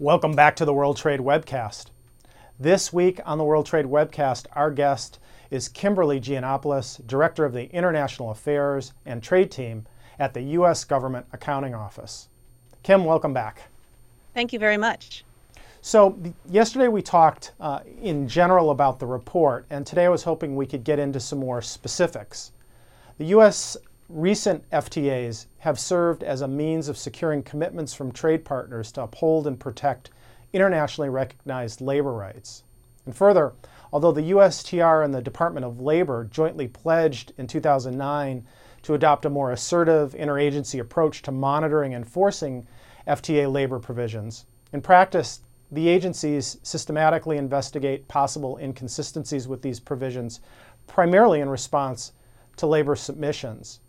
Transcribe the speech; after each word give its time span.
Welcome 0.00 0.30
back 0.30 0.54
to 0.54 0.64
the 0.64 0.72
World 0.72 0.96
Trade 0.96 1.18
Webcast. 1.18 1.86
This 2.56 2.92
week 2.92 3.18
on 3.26 3.36
the 3.36 3.42
World 3.42 3.66
Trade 3.66 3.86
Webcast, 3.86 4.46
our 4.52 4.70
guest 4.70 5.18
is 5.50 5.68
Kimberly 5.68 6.20
Gianopoulos, 6.20 7.04
Director 7.04 7.44
of 7.44 7.52
the 7.52 7.68
International 7.74 8.30
Affairs 8.30 8.92
and 9.04 9.20
Trade 9.20 9.50
Team 9.50 9.88
at 10.16 10.34
the 10.34 10.42
U.S. 10.42 10.84
Government 10.84 11.26
Accounting 11.32 11.74
Office. 11.74 12.28
Kim, 12.84 13.04
welcome 13.04 13.34
back. 13.34 13.62
Thank 14.34 14.52
you 14.52 14.60
very 14.60 14.76
much. 14.76 15.24
So, 15.80 16.16
yesterday 16.48 16.86
we 16.86 17.02
talked 17.02 17.50
uh, 17.58 17.80
in 18.00 18.28
general 18.28 18.70
about 18.70 19.00
the 19.00 19.06
report, 19.06 19.66
and 19.68 19.84
today 19.84 20.04
I 20.04 20.10
was 20.10 20.22
hoping 20.22 20.54
we 20.54 20.66
could 20.66 20.84
get 20.84 21.00
into 21.00 21.18
some 21.18 21.40
more 21.40 21.60
specifics. 21.60 22.52
The 23.18 23.24
U.S 23.24 23.76
recent 24.08 24.68
FTAs 24.70 25.46
have 25.58 25.78
served 25.78 26.22
as 26.22 26.40
a 26.40 26.48
means 26.48 26.88
of 26.88 26.96
securing 26.96 27.42
commitments 27.42 27.92
from 27.92 28.10
trade 28.10 28.42
partners 28.42 28.90
to 28.92 29.02
uphold 29.02 29.46
and 29.46 29.60
protect 29.60 30.10
internationally 30.54 31.10
recognized 31.10 31.82
labor 31.82 32.14
rights. 32.14 32.64
And 33.04 33.14
further, 33.14 33.52
although 33.92 34.12
the 34.12 34.30
USTR 34.30 35.04
and 35.04 35.14
the 35.14 35.20
Department 35.20 35.66
of 35.66 35.80
Labor 35.80 36.24
jointly 36.24 36.68
pledged 36.68 37.32
in 37.36 37.46
2009 37.46 38.46
to 38.82 38.94
adopt 38.94 39.26
a 39.26 39.30
more 39.30 39.52
assertive 39.52 40.14
interagency 40.14 40.80
approach 40.80 41.20
to 41.22 41.30
monitoring 41.30 41.92
and 41.92 42.04
enforcing 42.04 42.66
FTA 43.06 43.52
labor 43.52 43.78
provisions, 43.78 44.46
in 44.72 44.80
practice, 44.80 45.40
the 45.70 45.88
agencies 45.88 46.56
systematically 46.62 47.36
investigate 47.36 48.08
possible 48.08 48.56
inconsistencies 48.56 49.46
with 49.46 49.60
these 49.60 49.80
provisions, 49.80 50.40
primarily 50.86 51.40
in 51.40 51.50
response 51.50 52.12
to 52.56 52.66
labor 52.66 52.96
submissions. 52.96 53.80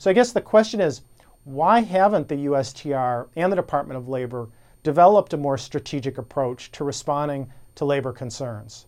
So 0.00 0.08
I 0.08 0.14
guess 0.14 0.32
the 0.32 0.40
question 0.40 0.80
is 0.80 1.02
why 1.44 1.80
haven't 1.80 2.28
the 2.28 2.46
USTR 2.46 3.28
and 3.36 3.52
the 3.52 3.56
Department 3.56 3.98
of 3.98 4.08
Labor 4.08 4.48
developed 4.82 5.34
a 5.34 5.36
more 5.36 5.58
strategic 5.58 6.16
approach 6.16 6.72
to 6.72 6.84
responding 6.84 7.52
to 7.74 7.84
labor 7.84 8.10
concerns? 8.10 8.86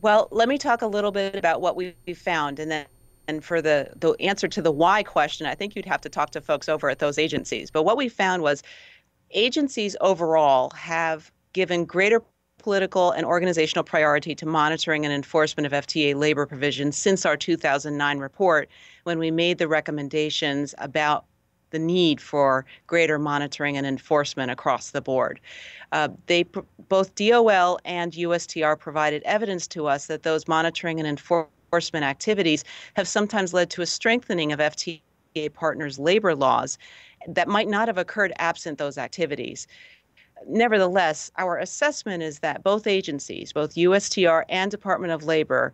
Well, 0.00 0.26
let 0.32 0.48
me 0.48 0.58
talk 0.58 0.82
a 0.82 0.88
little 0.88 1.12
bit 1.12 1.36
about 1.36 1.60
what 1.60 1.76
we 1.76 1.94
found 2.16 2.58
and 2.58 2.68
then 2.68 2.86
and 3.28 3.44
for 3.44 3.62
the, 3.62 3.92
the 3.94 4.14
answer 4.14 4.48
to 4.48 4.60
the 4.60 4.72
why 4.72 5.04
question, 5.04 5.46
I 5.46 5.54
think 5.54 5.76
you'd 5.76 5.86
have 5.86 6.00
to 6.00 6.08
talk 6.08 6.30
to 6.30 6.40
folks 6.40 6.68
over 6.68 6.90
at 6.90 6.98
those 6.98 7.18
agencies. 7.18 7.70
But 7.70 7.84
what 7.84 7.96
we 7.96 8.08
found 8.08 8.42
was 8.42 8.64
agencies 9.30 9.94
overall 10.00 10.70
have 10.70 11.30
given 11.52 11.84
greater 11.84 12.20
political 12.62 13.10
and 13.10 13.26
organizational 13.26 13.84
priority 13.84 14.34
to 14.36 14.46
monitoring 14.46 15.04
and 15.04 15.12
enforcement 15.12 15.66
of 15.66 15.72
FTA 15.72 16.14
labor 16.14 16.46
provisions 16.46 16.96
since 16.96 17.26
our 17.26 17.36
2009 17.36 18.18
report, 18.18 18.68
when 19.04 19.18
we 19.18 19.30
made 19.30 19.58
the 19.58 19.68
recommendations 19.68 20.74
about 20.78 21.24
the 21.70 21.78
need 21.78 22.20
for 22.20 22.64
greater 22.86 23.18
monitoring 23.18 23.76
and 23.76 23.86
enforcement 23.86 24.50
across 24.50 24.90
the 24.90 25.00
board. 25.00 25.40
Uh, 25.90 26.08
they 26.26 26.44
both 26.88 27.14
DOL 27.14 27.78
and 27.84 28.12
USTR 28.12 28.78
provided 28.78 29.22
evidence 29.24 29.66
to 29.68 29.86
us 29.86 30.06
that 30.06 30.22
those 30.22 30.46
monitoring 30.46 31.00
and 31.00 31.08
enforcement 31.08 32.04
activities 32.04 32.62
have 32.94 33.08
sometimes 33.08 33.52
led 33.52 33.70
to 33.70 33.82
a 33.82 33.86
strengthening 33.86 34.52
of 34.52 34.60
FTA 34.60 35.00
partners' 35.54 35.98
labor 35.98 36.34
laws 36.34 36.78
that 37.26 37.48
might 37.48 37.68
not 37.68 37.88
have 37.88 37.98
occurred 37.98 38.32
absent 38.38 38.78
those 38.78 38.98
activities 38.98 39.66
nevertheless, 40.48 41.30
our 41.38 41.58
assessment 41.58 42.22
is 42.22 42.40
that 42.40 42.62
both 42.62 42.86
agencies, 42.86 43.52
both 43.52 43.74
USTR 43.74 44.44
and 44.48 44.70
Department 44.70 45.12
of 45.12 45.24
Labor, 45.24 45.72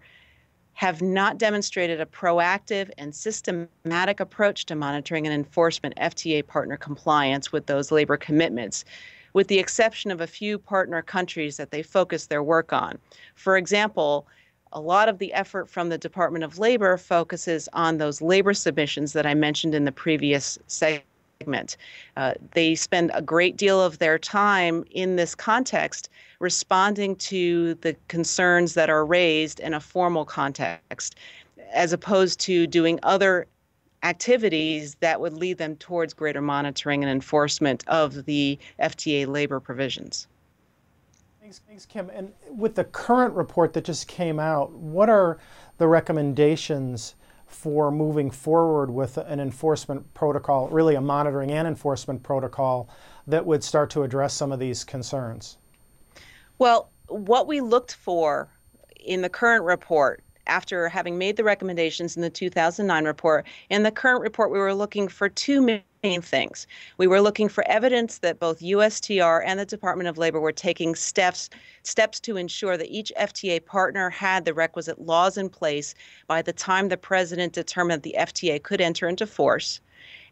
have 0.75 1.02
not 1.02 1.38
demonstrated 1.38 2.00
a 2.00 2.06
proactive 2.06 2.88
and 2.98 3.12
systematic 3.12 4.20
approach 4.20 4.64
to 4.66 4.77
monitoring 4.77 5.27
and 5.27 5.34
enforcement 5.34 5.92
FTA 5.97 6.47
partner 6.47 6.76
compliance 6.76 7.50
with 7.50 7.66
those 7.66 7.91
labor 7.91 8.16
commitments, 8.16 8.84
with 9.32 9.48
the 9.48 9.59
exception 9.59 10.12
of 10.12 10.20
a 10.20 10.26
few 10.26 10.56
partner 10.56 11.03
countries 11.03 11.56
that 11.56 11.72
they 11.72 11.82
focus 11.82 12.26
their 12.26 12.44
work 12.44 12.72
on. 12.72 12.97
For 13.34 13.56
example, 13.56 14.28
a 14.72 14.81
lot 14.81 15.09
of 15.09 15.19
the 15.19 15.32
effort 15.32 15.69
from 15.69 15.88
the 15.88 15.98
Department 15.98 16.44
of 16.44 16.59
Labor 16.59 16.97
focuses 16.97 17.69
on 17.72 17.98
those 17.98 18.22
labor 18.22 18.54
submissions 18.54 19.15
that 19.15 19.26
I 19.26 19.34
mentioned 19.34 19.75
in 19.75 19.84
the 19.84 19.92
previous 19.92 20.59
segment 20.69 21.04
segment. 21.41 21.76
Uh, 22.16 22.34
they 22.53 22.75
spend 22.75 23.12
a 23.15 23.22
great 23.22 23.56
deal 23.56 23.81
of 23.81 23.99
their 23.99 24.19
time 24.19 24.84
in 24.91 25.15
this 25.15 25.37
context 25.37 26.10
responding 26.41 27.15
to 27.15 27.75
the 27.75 27.94
concerns 28.09 28.75
that 28.75 28.91
are 28.91 29.04
raised 29.04 29.60
in 29.60 29.72
a 29.75 29.81
formal 29.81 30.25
context, 30.25 31.15
as 31.72 31.93
opposed 31.93 32.41
to 32.41 32.66
doing 32.66 32.98
other 33.04 33.47
activities 34.03 34.97
that 34.97 35.21
would 35.21 35.32
lead 35.32 35.59
them 35.59 35.77
towards 35.77 36.12
greater 36.12 36.43
monitoring 36.43 37.04
and 37.04 37.10
enforcement 37.10 37.84
of 37.87 38.25
the 38.25 38.59
FTA 38.81 39.27
labor 39.28 39.60
provisions. 39.60 40.27
Thanks, 41.41 41.60
thanks, 41.69 41.87
Kim. 41.87 42.10
And 42.10 42.32
with 42.50 42.75
the 42.75 42.84
current 42.84 43.34
report 43.34 43.72
that 43.75 43.84
just 43.84 44.09
came 44.09 44.41
out, 44.41 44.72
what 44.72 45.09
are 45.09 45.38
the 45.78 45.87
recommendations 45.87 47.15
for 47.48 47.91
moving 47.91 48.31
forward 48.31 48.91
with 48.91 49.16
an 49.16 49.41
enforcement 49.41 50.14
protocol, 50.14 50.69
really 50.69 50.94
a 50.94 51.00
monitoring 51.00 51.50
and 51.50 51.66
enforcement 51.66 52.22
protocol 52.22 52.88
that 53.26 53.44
would 53.44 53.64
start 53.64 53.91
to 53.91 54.03
address 54.03 54.34
some 54.34 54.53
of 54.53 54.60
these 54.60 54.84
concerns? 54.84 55.59
Well, 56.59 56.91
what 57.09 57.47
we 57.47 57.60
looked 57.60 57.94
for 57.94 58.48
in 59.00 59.22
the 59.22 59.28
current 59.28 59.64
report 59.64 60.22
after 60.47 60.88
having 60.88 61.19
made 61.19 61.36
the 61.36 61.44
recommendations 61.44 62.16
in 62.16 62.22
the 62.22 62.31
2009 62.31 63.04
report. 63.04 63.47
In 63.70 63.82
the 63.82 63.91
current 63.91 64.22
report, 64.22 64.50
we 64.50 64.59
were 64.59 64.75
looking 64.75 65.09
for 65.09 65.28
two 65.28 65.60
things. 66.03 66.66
We 66.97 67.06
were 67.06 67.20
looking 67.20 67.48
for 67.48 67.66
evidence 67.66 68.19
that 68.19 68.38
both 68.38 68.60
USTR 68.60 69.42
and 69.44 69.59
the 69.59 69.66
Department 69.66 70.09
of 70.09 70.16
Labor 70.16 70.41
were 70.41 70.53
taking 70.53 70.94
steps 70.94 71.50
steps 71.82 72.20
to 72.20 72.36
ensure 72.36 72.76
that 72.76 72.91
each 72.91 73.12
FTA 73.19 73.64
partner 73.64 74.10
had 74.10 74.44
the 74.44 74.54
requisite 74.54 75.00
laws 75.00 75.36
in 75.36 75.48
place 75.48 75.94
by 76.26 76.42
the 76.42 76.53
time 76.53 76.88
the 76.88 76.97
president 76.97 77.53
determined 77.53 78.03
the 78.03 78.14
FTA 78.19 78.62
could 78.62 78.81
enter 78.81 79.09
into 79.09 79.26
force. 79.26 79.81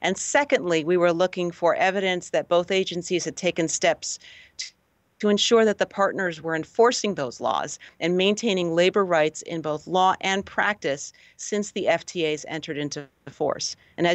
And 0.02 0.16
secondly, 0.16 0.84
we 0.84 0.96
were 0.96 1.12
looking 1.12 1.50
for 1.50 1.74
evidence 1.74 2.30
that 2.30 2.48
both 2.48 2.70
agencies 2.70 3.24
had 3.24 3.36
taken 3.36 3.66
steps 3.66 4.18
to 5.18 5.28
ensure 5.30 5.64
that 5.64 5.78
the 5.78 5.86
partners 5.86 6.42
were 6.42 6.54
enforcing 6.54 7.14
those 7.14 7.40
laws 7.40 7.78
and 8.00 8.16
maintaining 8.16 8.74
labor 8.74 9.04
rights 9.04 9.42
in 9.42 9.62
both 9.62 9.86
law 9.86 10.14
and 10.20 10.44
practice 10.44 11.12
since 11.36 11.70
the 11.70 11.86
FTAs 11.86 12.44
entered 12.48 12.76
into 12.76 13.08
force. 13.30 13.76
And 13.96 14.04
as 14.04 14.04